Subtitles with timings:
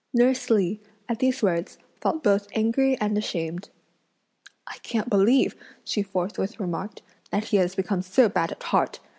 [0.15, 3.69] Nurse Li, at these words, felt both angry and ashamed.
[4.65, 8.99] "I can't believe," she forthwith remarked, "that he has become so bad at heart!